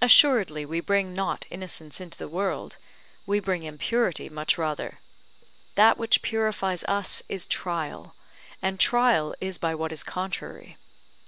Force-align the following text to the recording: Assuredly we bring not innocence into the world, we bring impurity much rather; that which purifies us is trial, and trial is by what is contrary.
Assuredly 0.00 0.66
we 0.66 0.80
bring 0.80 1.14
not 1.14 1.46
innocence 1.48 2.00
into 2.00 2.18
the 2.18 2.26
world, 2.26 2.78
we 3.26 3.38
bring 3.38 3.62
impurity 3.62 4.28
much 4.28 4.58
rather; 4.58 4.98
that 5.76 5.96
which 5.96 6.20
purifies 6.20 6.82
us 6.88 7.22
is 7.28 7.46
trial, 7.46 8.16
and 8.60 8.80
trial 8.80 9.36
is 9.40 9.58
by 9.58 9.72
what 9.76 9.92
is 9.92 10.02
contrary. 10.02 10.78